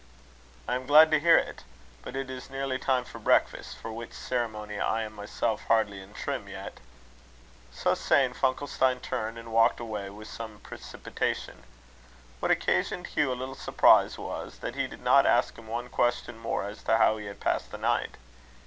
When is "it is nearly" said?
2.15-2.79